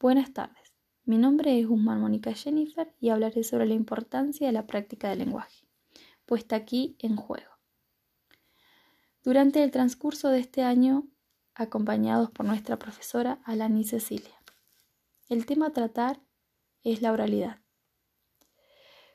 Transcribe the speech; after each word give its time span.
Buenas 0.00 0.32
tardes. 0.32 0.72
Mi 1.06 1.18
nombre 1.18 1.58
es 1.58 1.66
Guzmán 1.66 2.00
Mónica 2.00 2.32
Jennifer 2.32 2.94
y 3.00 3.08
hablaré 3.08 3.42
sobre 3.42 3.66
la 3.66 3.74
importancia 3.74 4.46
de 4.46 4.52
la 4.52 4.64
práctica 4.64 5.08
del 5.08 5.18
lenguaje, 5.18 5.66
puesta 6.24 6.54
aquí 6.54 6.94
en 7.00 7.16
juego. 7.16 7.50
Durante 9.24 9.64
el 9.64 9.72
transcurso 9.72 10.28
de 10.28 10.38
este 10.38 10.62
año, 10.62 11.08
acompañados 11.52 12.30
por 12.30 12.46
nuestra 12.46 12.78
profesora 12.78 13.40
Alani 13.42 13.82
Cecilia, 13.82 14.40
el 15.28 15.46
tema 15.46 15.66
a 15.66 15.72
tratar 15.72 16.20
es 16.84 17.02
la 17.02 17.10
oralidad. 17.10 17.58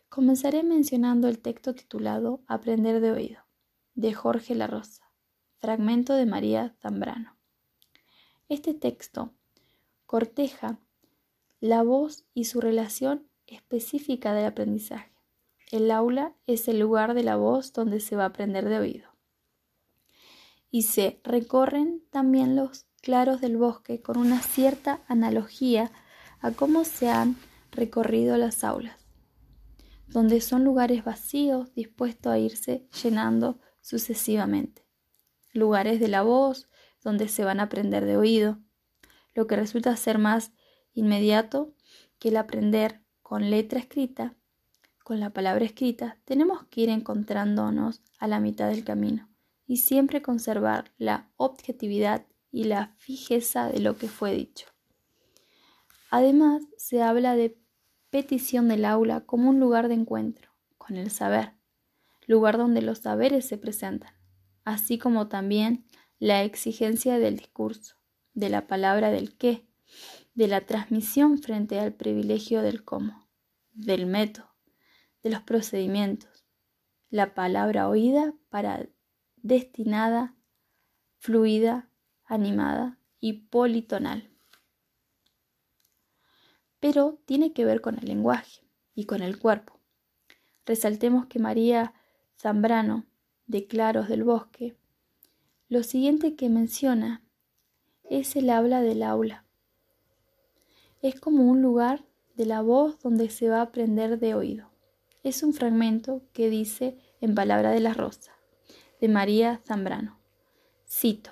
Comenzaré 0.09 0.63
mencionando 0.63 1.29
el 1.29 1.39
texto 1.39 1.73
titulado 1.73 2.43
Aprender 2.45 3.00
de 3.00 3.11
oído, 3.11 3.39
de 3.95 4.13
Jorge 4.13 4.54
La 4.54 4.68
Rosa, 4.68 5.13
fragmento 5.59 6.13
de 6.13 6.25
María 6.25 6.75
Zambrano. 6.81 7.38
Este 8.50 8.73
texto 8.73 9.34
corteja 10.06 10.80
la 11.60 11.82
voz 11.82 12.25
y 12.34 12.46
su 12.46 12.60
relación 12.60 13.30
específica 13.48 14.34
del 14.34 14.46
aprendizaje. 14.46 15.14
El 15.71 15.89
aula 15.92 16.36
es 16.46 16.68
el 16.68 16.79
lugar 16.79 17.14
de 17.14 17.24
la 17.24 17.36
voz 17.36 17.74
donde 17.74 18.00
se 18.00 18.16
va 18.16 18.24
a 18.24 18.28
aprender 18.28 18.68
de 18.70 18.79
oído. 18.79 19.10
Y 20.70 20.84
se 20.84 21.20
recorren 21.24 22.04
también 22.10 22.56
los 22.56 22.86
claros 23.02 23.42
del 23.42 23.57
bosque 23.57 24.02
con 24.02 24.18
una 24.18 24.42
cierta 24.42 25.02
analogía 25.07 25.92
a 26.42 26.51
cómo 26.51 26.84
se 26.84 27.10
han 27.10 27.38
recorrido 27.71 28.38
las 28.38 28.64
aulas, 28.64 29.07
donde 30.07 30.42
son 30.42 30.64
lugares 30.64 31.04
vacíos 31.04 31.74
dispuestos 31.74 32.31
a 32.31 32.40
irse 32.40 32.88
llenando 33.02 33.59
sucesivamente. 33.81 34.86
Lugares 35.54 36.00
de 36.00 36.08
la 36.08 36.22
voz 36.22 36.70
donde 37.04 37.28
se 37.28 37.44
van 37.44 37.59
a 37.59 37.64
aprender 37.64 38.06
de 38.06 38.17
oído, 38.17 38.59
lo 39.33 39.47
que 39.47 39.55
resulta 39.55 39.95
ser 39.95 40.17
más 40.17 40.52
inmediato 40.94 41.73
que 42.20 42.30
el 42.30 42.38
aprender 42.38 43.02
con 43.22 43.50
letra 43.50 43.80
escrita, 43.80 44.36
con 45.03 45.20
la 45.20 45.31
palabra 45.31 45.66
escrita, 45.66 46.17
tenemos 46.23 46.66
que 46.67 46.81
ir 46.81 46.89
encontrándonos 46.89 48.02
a 48.20 48.28
la 48.28 48.39
mitad 48.39 48.70
del 48.70 48.84
camino 48.84 49.30
y 49.66 49.78
siempre 49.78 50.22
conservar 50.22 50.94
la 50.98 51.31
objetividad 51.36 52.26
y 52.52 52.66
la 52.66 52.94
fijeza 52.98 53.67
de 53.67 53.80
lo 53.80 53.98
que 53.98 54.08
fue 54.08 54.34
dicho. 54.34 54.67
Además, 56.09 56.64
se 56.78 57.02
habla 57.02 57.36
de 57.36 57.58
petición 58.11 58.67
del 58.67 58.86
aula 58.86 59.22
como 59.22 59.50
un 59.50 59.59
lugar 59.59 59.88
de 59.88 59.95
encuentro 59.95 60.52
con 60.78 60.95
el 60.95 61.09
saber, 61.09 61.54
lugar 62.28 62.58
donde 62.58 62.81
los 62.81 63.00
saberes 63.00 63.48
se 63.48 63.58
presentan, 63.58 64.14
así 64.64 65.00
como 65.00 65.28
también 65.28 65.86
la 66.20 66.44
exigencia 66.44 67.17
del 67.17 67.38
discurso, 67.38 67.95
de 68.34 68.50
la 68.50 68.67
palabra 68.67 69.12
del 69.12 69.36
qué, 69.38 69.67
de 70.34 70.48
la 70.48 70.66
transmisión 70.66 71.38
frente 71.38 71.80
al 71.80 71.94
privilegio 71.94 72.62
del 72.62 72.84
cómo, 72.84 73.30
del 73.73 74.06
método, 74.06 74.50
de 75.22 75.30
los 75.30 75.42
procedimientos, 75.42 76.45
la 77.09 77.36
palabra 77.36 77.88
oída 77.88 78.34
para 78.50 78.89
destinada, 79.38 80.36
fluida, 81.20 81.89
animada 82.26 82.98
y 83.20 83.34
politonal. 83.48 84.30
Pero 86.80 87.20
tiene 87.26 87.54
que 87.54 87.66
ver 87.66 87.81
con 87.81 87.98
el 88.00 88.06
lenguaje 88.06 88.61
y 88.95 89.06
con 89.06 89.22
el 89.22 89.38
cuerpo. 89.38 89.80
Resaltemos 90.66 91.28
que 91.28 91.39
María 91.39 91.94
Zambrano, 92.38 93.06
de 93.45 93.67
Claros 93.67 94.08
del 94.08 94.23
Bosque, 94.23 94.76
lo 95.70 95.84
siguiente 95.84 96.36
que 96.36 96.50
menciona 96.50 97.23
es 98.09 98.36
el 98.36 98.50
habla 98.50 98.82
del 98.82 99.04
aula. 99.04 99.46
Es 101.02 101.20
como 101.20 101.50
un 101.50 101.62
lugar 101.62 102.04
de 102.36 102.45
la 102.45 102.62
voz 102.62 103.00
donde 103.02 103.30
se 103.30 103.50
va 103.50 103.60
a 103.60 103.64
aprender 103.64 104.20
de 104.20 104.36
oído. 104.36 104.70
Es 105.23 105.44
un 105.44 105.54
fragmento 105.54 106.22
que 106.33 106.50
dice 106.50 106.98
en 107.22 107.36
Palabra 107.36 107.72
de 107.72 107.80
la 107.80 107.94
Rosa, 107.94 108.32
de 109.00 109.08
María 109.08 109.61
Zambrano. 109.66 110.20
Cito, 110.88 111.32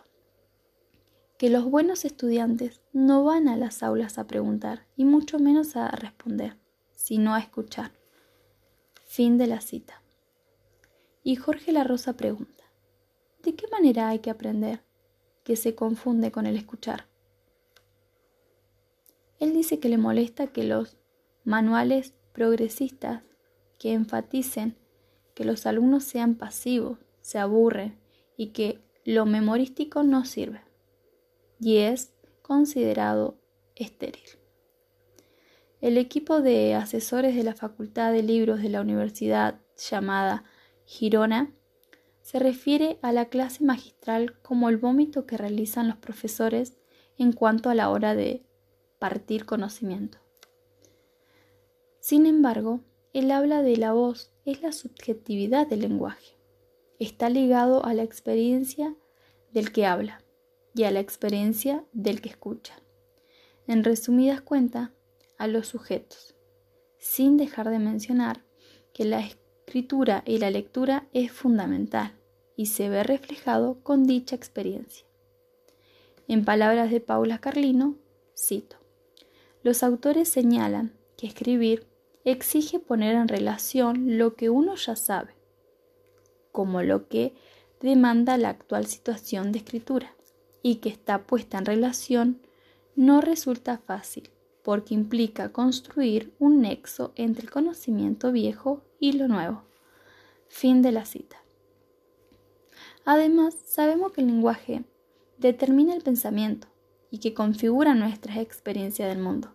que 1.38 1.50
los 1.50 1.66
buenos 1.66 2.06
estudiantes 2.06 2.81
no 2.94 3.24
van 3.24 3.47
a 3.47 3.57
las 3.57 3.84
aulas 3.84 4.18
a 4.18 4.28
preguntar 4.28 4.85
y 4.95 5.06
mucho 5.06 5.40
menos 5.40 5.75
a 5.75 5.88
responder, 5.90 6.57
sino 6.94 7.34
a 7.34 7.40
escuchar. 7.40 7.91
Fin 9.06 9.38
de 9.38 9.47
la 9.47 9.59
cita. 9.59 10.01
Y 11.24 11.35
Jorge 11.35 11.72
La 11.72 11.84
Rosa 11.84 12.13
pregunta, 12.13 12.63
¿de 13.44 13.56
qué 13.56 13.68
manera 13.68 14.09
hay 14.09 14.19
que 14.19 14.29
aprender? 14.29 14.84
Que 15.51 15.57
se 15.57 15.75
confunde 15.75 16.31
con 16.31 16.45
el 16.45 16.56
escuchar. 16.56 17.07
Él 19.38 19.51
dice 19.51 19.81
que 19.81 19.89
le 19.89 19.97
molesta 19.97 20.47
que 20.47 20.63
los 20.63 20.95
manuales 21.44 22.13
progresistas 22.31 23.23
que 23.78 23.91
enfaticen 23.91 24.78
que 25.35 25.44
los 25.44 25.66
alumnos 25.66 26.06
sean 26.06 26.35
pasivos, 26.35 27.00
se 27.19 27.38
aburren 27.38 28.00
y 28.38 28.53
que 28.53 28.79
lo 29.03 29.25
memorístico 29.25 30.03
no 30.03 30.23
sirve 30.23 30.62
y 31.59 31.79
es 31.79 32.13
considerado 32.41 33.38
estéril. 33.75 34.23
El 35.81 35.97
equipo 35.97 36.39
de 36.39 36.75
asesores 36.75 37.35
de 37.35 37.44
la 37.44 37.56
Facultad 37.56 38.13
de 38.13 38.23
Libros 38.23 38.62
de 38.62 38.69
la 38.69 38.79
Universidad 38.79 39.59
llamada 39.75 40.45
Girona 40.85 41.51
se 42.21 42.39
refiere 42.39 42.99
a 43.01 43.11
la 43.11 43.25
clase 43.25 43.63
magistral 43.63 44.39
como 44.41 44.69
el 44.69 44.77
vómito 44.77 45.25
que 45.25 45.37
realizan 45.37 45.87
los 45.87 45.97
profesores 45.97 46.77
en 47.17 47.33
cuanto 47.33 47.69
a 47.69 47.75
la 47.75 47.89
hora 47.89 48.15
de 48.15 48.43
partir 48.99 49.45
conocimiento. 49.45 50.19
Sin 51.99 52.25
embargo, 52.25 52.81
el 53.13 53.31
habla 53.31 53.61
de 53.61 53.77
la 53.77 53.93
voz 53.93 54.31
es 54.45 54.61
la 54.61 54.71
subjetividad 54.71 55.67
del 55.67 55.81
lenguaje. 55.81 56.37
Está 56.99 57.29
ligado 57.29 57.83
a 57.85 57.93
la 57.93 58.03
experiencia 58.03 58.95
del 59.51 59.71
que 59.71 59.85
habla 59.85 60.23
y 60.73 60.83
a 60.83 60.91
la 60.91 60.99
experiencia 60.99 61.83
del 61.91 62.21
que 62.21 62.29
escucha. 62.29 62.81
En 63.67 63.83
resumidas 63.83 64.41
cuentas, 64.41 64.91
a 65.38 65.47
los 65.47 65.67
sujetos, 65.67 66.35
sin 66.97 67.38
dejar 67.38 67.69
de 67.69 67.79
mencionar 67.79 68.45
que 68.93 69.05
la 69.05 69.21
escritura 69.71 70.21
y 70.25 70.37
la 70.37 70.49
lectura 70.49 71.07
es 71.13 71.31
fundamental 71.31 72.11
y 72.57 72.65
se 72.65 72.89
ve 72.89 73.03
reflejado 73.03 73.81
con 73.83 74.03
dicha 74.03 74.35
experiencia. 74.35 75.07
En 76.27 76.43
palabras 76.43 76.91
de 76.91 76.99
Paula 76.99 77.37
Carlino, 77.37 77.95
cito, 78.37 78.75
los 79.63 79.81
autores 79.81 80.27
señalan 80.27 80.91
que 81.15 81.25
escribir 81.25 81.87
exige 82.25 82.79
poner 82.79 83.15
en 83.15 83.29
relación 83.29 84.17
lo 84.17 84.35
que 84.35 84.49
uno 84.49 84.75
ya 84.75 84.97
sabe, 84.97 85.35
como 86.51 86.81
lo 86.81 87.07
que 87.07 87.33
demanda 87.79 88.35
la 88.35 88.49
actual 88.49 88.88
situación 88.88 89.53
de 89.53 89.59
escritura, 89.59 90.13
y 90.61 90.75
que 90.75 90.89
está 90.89 91.23
puesta 91.23 91.57
en 91.57 91.65
relación 91.65 92.41
no 92.97 93.21
resulta 93.21 93.77
fácil, 93.77 94.31
porque 94.63 94.94
implica 94.94 95.51
construir 95.51 96.33
un 96.39 96.61
nexo 96.61 97.11
entre 97.16 97.44
el 97.44 97.51
conocimiento 97.51 98.31
viejo 98.31 98.81
y 98.99 99.13
lo 99.13 99.27
nuevo. 99.27 99.63
Fin 100.47 100.81
de 100.81 100.91
la 100.91 101.05
cita. 101.05 101.38
Además, 103.05 103.55
sabemos 103.66 104.11
que 104.11 104.21
el 104.21 104.27
lenguaje 104.27 104.83
determina 105.38 105.95
el 105.95 106.03
pensamiento 106.03 106.67
y 107.09 107.17
que 107.17 107.33
configura 107.33 107.95
nuestras 107.95 108.38
experiencias 108.38 109.09
del 109.09 109.23
mundo. 109.23 109.53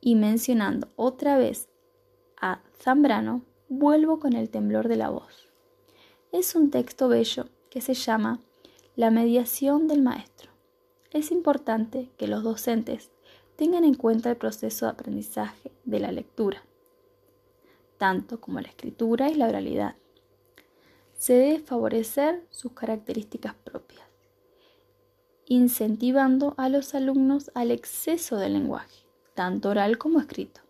Y 0.00 0.14
mencionando 0.14 0.88
otra 0.96 1.36
vez 1.36 1.68
a 2.40 2.62
Zambrano, 2.80 3.42
vuelvo 3.68 4.18
con 4.18 4.34
el 4.34 4.50
temblor 4.50 4.88
de 4.88 4.96
la 4.96 5.10
voz. 5.10 5.48
Es 6.30 6.54
un 6.54 6.70
texto 6.70 7.08
bello 7.08 7.48
que 7.70 7.80
se 7.80 7.94
llama 7.94 8.40
La 8.96 9.10
mediación 9.10 9.88
del 9.88 10.02
maestro. 10.02 10.50
Es 11.10 11.30
importante 11.30 12.10
que 12.16 12.26
los 12.26 12.42
docentes 12.42 13.10
tengan 13.62 13.84
en 13.84 13.94
cuenta 13.94 14.28
el 14.28 14.36
proceso 14.36 14.86
de 14.86 14.90
aprendizaje 14.90 15.70
de 15.84 16.00
la 16.00 16.10
lectura, 16.10 16.64
tanto 17.96 18.40
como 18.40 18.60
la 18.60 18.66
escritura 18.66 19.30
y 19.30 19.36
la 19.36 19.46
oralidad 19.46 19.94
se 21.16 21.34
debe 21.34 21.60
favorecer 21.60 22.44
sus 22.50 22.72
características 22.72 23.54
propias, 23.54 24.02
incentivando 25.46 26.54
a 26.56 26.68
los 26.68 26.96
alumnos 26.96 27.52
al 27.54 27.70
exceso 27.70 28.36
del 28.36 28.54
lenguaje, 28.54 29.06
tanto 29.34 29.68
oral 29.68 29.96
como 29.96 30.18
escrito. 30.18 30.60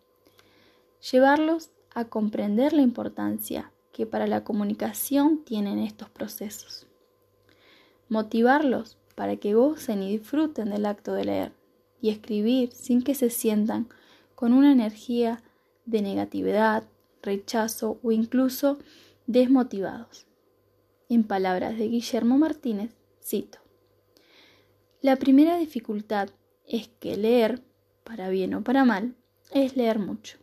Llevarlos 1.10 1.70
a 1.94 2.04
comprender 2.04 2.74
la 2.74 2.82
importancia 2.82 3.72
que 3.92 4.04
para 4.04 4.26
la 4.26 4.44
comunicación 4.44 5.38
tienen 5.44 5.78
estos 5.78 6.10
procesos. 6.10 6.86
Motivarlos 8.10 8.98
para 9.14 9.36
que 9.36 9.54
gocen 9.54 10.02
y 10.02 10.18
disfruten 10.18 10.68
del 10.68 10.84
acto 10.84 11.14
de 11.14 11.24
leer 11.24 11.61
y 12.02 12.10
escribir 12.10 12.72
sin 12.72 13.00
que 13.00 13.14
se 13.14 13.30
sientan 13.30 13.88
con 14.34 14.52
una 14.52 14.72
energía 14.72 15.42
de 15.86 16.02
negatividad, 16.02 16.84
rechazo 17.22 17.98
o 18.02 18.12
incluso 18.12 18.78
desmotivados. 19.26 20.26
En 21.08 21.22
palabras 21.22 21.78
de 21.78 21.88
Guillermo 21.88 22.36
Martínez, 22.38 22.90
cito, 23.22 23.58
La 25.00 25.16
primera 25.16 25.56
dificultad 25.56 26.30
es 26.66 26.88
que 26.88 27.16
leer 27.16 27.62
para 28.02 28.28
bien 28.28 28.54
o 28.54 28.64
para 28.64 28.84
mal, 28.84 29.14
es 29.52 29.76
leer 29.76 30.00
mucho. 30.00 30.38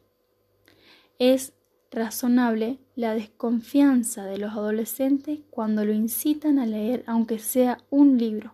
Es 1.17 1.53
razonable 1.91 2.79
la 2.95 3.15
desconfianza 3.15 4.25
de 4.25 4.38
los 4.38 4.53
adolescentes 4.53 5.39
cuando 5.50 5.83
lo 5.83 5.91
incitan 5.91 6.57
a 6.59 6.65
leer 6.65 7.03
aunque 7.06 7.39
sea 7.39 7.79
un 7.89 8.17
libro. 8.17 8.53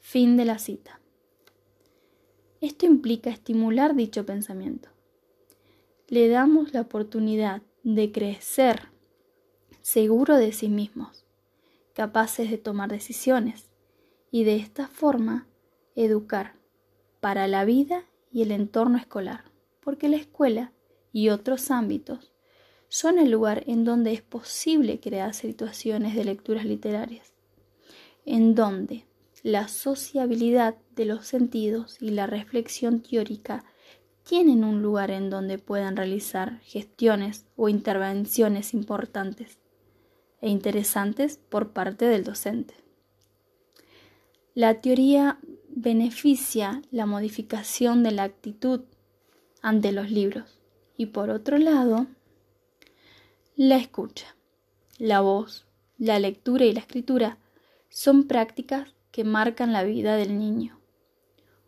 Fin 0.00 0.36
de 0.36 0.44
la 0.44 0.58
cita. 0.58 1.00
Esto 2.60 2.86
implica 2.86 3.30
estimular 3.30 3.94
dicho 3.94 4.24
pensamiento. 4.24 4.88
Le 6.08 6.28
damos 6.28 6.72
la 6.72 6.82
oportunidad 6.82 7.62
de 7.82 8.12
crecer 8.12 8.88
seguro 9.82 10.36
de 10.36 10.52
sí 10.52 10.68
mismos, 10.68 11.24
capaces 11.92 12.50
de 12.50 12.58
tomar 12.58 12.90
decisiones 12.90 13.70
y 14.30 14.44
de 14.44 14.56
esta 14.56 14.88
forma 14.88 15.46
educar 15.94 16.54
para 17.20 17.46
la 17.46 17.64
vida 17.64 18.04
y 18.32 18.42
el 18.42 18.50
entorno 18.50 18.98
escolar, 18.98 19.44
porque 19.80 20.08
la 20.08 20.16
escuela 20.16 20.72
y 21.12 21.28
otros 21.28 21.70
ámbitos 21.70 22.32
son 22.88 23.18
el 23.18 23.30
lugar 23.30 23.64
en 23.66 23.84
donde 23.84 24.12
es 24.12 24.22
posible 24.22 25.00
crear 25.00 25.34
situaciones 25.34 26.14
de 26.14 26.24
lecturas 26.24 26.64
literarias, 26.64 27.32
en 28.24 28.54
donde 28.54 29.04
la 29.46 29.68
sociabilidad 29.68 30.74
de 30.96 31.04
los 31.04 31.28
sentidos 31.28 31.98
y 32.02 32.10
la 32.10 32.26
reflexión 32.26 33.00
teórica 33.00 33.64
tienen 34.24 34.64
un 34.64 34.82
lugar 34.82 35.12
en 35.12 35.30
donde 35.30 35.56
puedan 35.56 35.96
realizar 35.96 36.58
gestiones 36.62 37.46
o 37.54 37.68
intervenciones 37.68 38.74
importantes 38.74 39.60
e 40.40 40.48
interesantes 40.48 41.38
por 41.48 41.72
parte 41.72 42.06
del 42.06 42.24
docente. 42.24 42.74
La 44.52 44.80
teoría 44.80 45.38
beneficia 45.68 46.82
la 46.90 47.06
modificación 47.06 48.02
de 48.02 48.10
la 48.10 48.24
actitud 48.24 48.80
ante 49.62 49.92
los 49.92 50.10
libros 50.10 50.60
y 50.96 51.06
por 51.06 51.30
otro 51.30 51.56
lado, 51.58 52.08
la 53.54 53.76
escucha, 53.76 54.34
la 54.98 55.20
voz, 55.20 55.68
la 55.98 56.18
lectura 56.18 56.64
y 56.64 56.72
la 56.72 56.80
escritura 56.80 57.38
son 57.88 58.24
prácticas 58.24 58.95
que 59.16 59.24
marcan 59.24 59.72
la 59.72 59.82
vida 59.82 60.14
del 60.16 60.38
niño 60.38 60.78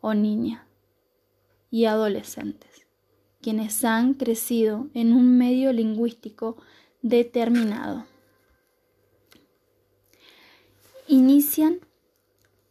o 0.03 0.13
niña 0.13 0.67
y 1.71 1.87
adolescentes, 1.87 2.87
quienes 3.41 3.87
han 3.87 4.13
crecido 4.13 4.89
en 4.93 5.15
un 5.15 5.39
medio 5.39 5.73
lingüístico 5.73 6.59
determinado. 7.01 8.05
Inician 11.07 11.81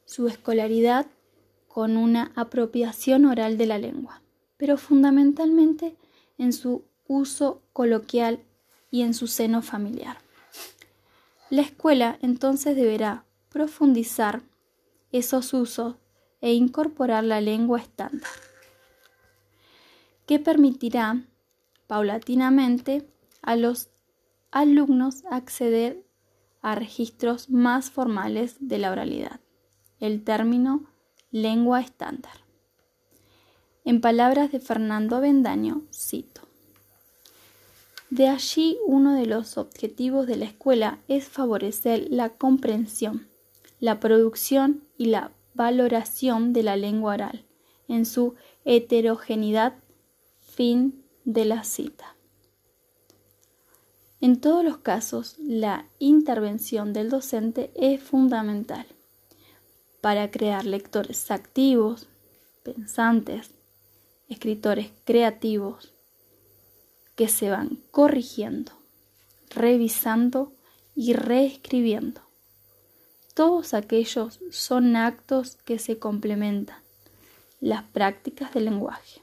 su 0.06 0.28
escolaridad 0.28 1.08
con 1.68 1.98
una 1.98 2.32
apropiación 2.36 3.26
oral 3.26 3.58
de 3.58 3.66
la 3.66 3.80
lengua, 3.80 4.22
pero 4.58 4.78
fundamentalmente 4.78 5.96
en 6.38 6.54
su 6.54 6.86
uso 7.08 7.64
coloquial 7.74 8.44
y 8.92 9.02
en 9.02 9.16
su 9.16 9.26
seno 9.26 9.64
familiar. 9.64 10.20
La 11.50 11.64
escuela 11.64 12.20
entonces 12.22 12.76
deberá 12.76 13.26
profundizar 13.50 14.44
esos 15.12 15.54
usos 15.54 15.96
e 16.42 16.54
incorporar 16.54 17.24
la 17.24 17.42
lengua 17.42 17.80
estándar, 17.80 18.30
que 20.26 20.40
permitirá 20.40 21.24
paulatinamente 21.88 23.08
a 23.42 23.56
los 23.56 23.90
alumnos 24.52 25.24
acceder 25.30 26.04
a 26.62 26.76
registros 26.76 27.50
más 27.50 27.90
formales 27.92 28.58
de 28.60 28.78
la 28.78 28.92
oralidad, 28.92 29.40
el 30.00 30.24
término 30.24 30.86
lengua 31.32 31.82
estándar. 31.82 32.34
En 33.86 34.02
palabras 34.02 34.52
de 34.52 34.60
Fernando 34.60 35.16
Avendaño, 35.16 35.84
cito. 35.94 36.42
De 38.10 38.28
allí 38.28 38.78
uno 38.86 39.14
de 39.14 39.26
los 39.26 39.58
objetivos 39.58 40.28
de 40.28 40.38
la 40.38 40.46
escuela 40.46 41.00
es 41.08 41.28
favorecer 41.28 42.08
la 42.10 42.30
comprensión, 42.30 43.28
la 43.80 44.00
producción 44.00 44.84
y 44.98 45.06
la 45.06 45.32
valoración 45.54 46.54
de 46.54 46.64
la 46.64 46.76
lengua 46.76 47.14
oral 47.14 47.46
en 47.88 48.06
su 48.06 48.36
heterogeneidad. 48.66 49.74
Fin 50.40 51.04
de 51.24 51.46
la 51.46 51.64
cita. 51.64 52.16
En 54.20 54.42
todos 54.42 54.66
los 54.66 54.80
casos, 54.80 55.36
la 55.38 55.88
intervención 56.00 56.94
del 56.94 57.12
docente 57.12 57.72
es 57.76 58.02
fundamental 58.02 58.88
para 60.02 60.32
crear 60.32 60.66
lectores 60.66 61.30
activos, 61.30 62.08
pensantes, 62.64 63.52
escritores 64.28 64.90
creativos, 65.06 65.94
que 67.16 67.28
se 67.28 67.50
van 67.50 67.80
corrigiendo, 67.92 68.72
revisando 69.50 70.54
y 70.96 71.14
reescribiendo. 71.14 72.27
Todos 73.38 73.76
aquellos 73.76 74.40
son 74.50 74.96
actos 74.96 75.58
que 75.58 75.78
se 75.78 76.00
complementan, 76.00 76.80
las 77.62 77.84
prácticas 77.84 78.52
del 78.52 78.66
lenguaje. 78.66 79.22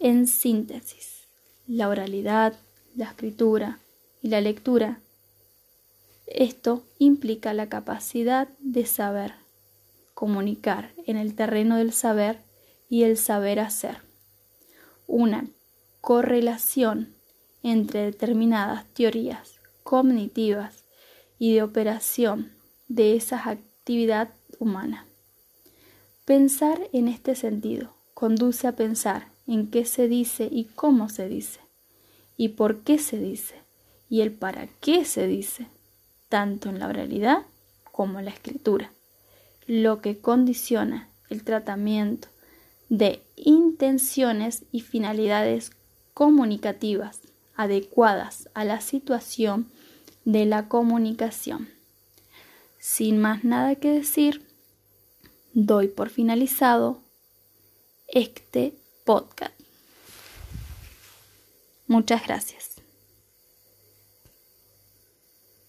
En 0.00 0.26
síntesis, 0.26 1.28
la 1.68 1.88
oralidad, 1.88 2.58
la 2.96 3.04
escritura 3.04 3.78
y 4.20 4.30
la 4.30 4.40
lectura. 4.40 4.98
Esto 6.26 6.82
implica 6.98 7.54
la 7.54 7.68
capacidad 7.68 8.48
de 8.58 8.84
saber, 8.84 9.34
comunicar 10.14 10.90
en 11.06 11.18
el 11.18 11.36
terreno 11.36 11.76
del 11.76 11.92
saber 11.92 12.40
y 12.88 13.04
el 13.04 13.16
saber 13.16 13.60
hacer. 13.60 13.98
Una 15.06 15.46
correlación 16.00 17.14
entre 17.62 18.06
determinadas 18.06 18.86
teorías 18.86 19.60
cognitivas 19.84 20.82
y 21.38 21.54
de 21.54 21.62
operación 21.62 22.55
de 22.88 23.16
esa 23.16 23.48
actividad 23.48 24.30
humana. 24.58 25.06
Pensar 26.24 26.80
en 26.92 27.08
este 27.08 27.34
sentido 27.34 27.92
conduce 28.14 28.66
a 28.66 28.72
pensar 28.72 29.28
en 29.46 29.70
qué 29.70 29.84
se 29.84 30.08
dice 30.08 30.48
y 30.50 30.64
cómo 30.64 31.08
se 31.08 31.28
dice, 31.28 31.60
y 32.36 32.48
por 32.48 32.80
qué 32.80 32.98
se 32.98 33.18
dice, 33.18 33.54
y 34.08 34.22
el 34.22 34.32
para 34.32 34.68
qué 34.80 35.04
se 35.04 35.26
dice, 35.26 35.66
tanto 36.28 36.68
en 36.68 36.78
la 36.78 36.88
oralidad 36.88 37.42
como 37.92 38.18
en 38.18 38.24
la 38.24 38.30
escritura, 38.32 38.90
lo 39.66 40.00
que 40.00 40.18
condiciona 40.18 41.08
el 41.30 41.44
tratamiento 41.44 42.28
de 42.88 43.22
intenciones 43.36 44.64
y 44.72 44.80
finalidades 44.80 45.72
comunicativas 46.14 47.20
adecuadas 47.56 48.48
a 48.54 48.64
la 48.64 48.80
situación 48.80 49.66
de 50.24 50.46
la 50.46 50.68
comunicación. 50.68 51.75
Sin 52.78 53.20
más 53.20 53.44
nada 53.44 53.74
que 53.76 53.90
decir, 53.90 54.46
doy 55.52 55.88
por 55.88 56.10
finalizado 56.10 57.02
este 58.08 58.74
podcast. 59.04 59.54
Muchas 61.86 62.26
gracias. 62.26 62.75